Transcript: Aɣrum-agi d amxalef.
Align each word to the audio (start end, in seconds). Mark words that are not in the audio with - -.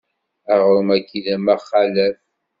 Aɣrum-agi 0.53 1.19
d 1.25 1.27
amxalef. 1.35 2.19